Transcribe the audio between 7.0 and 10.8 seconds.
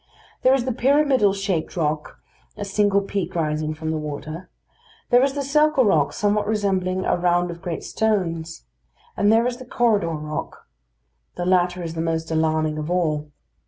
a round of great stones; and there is the corridor rock.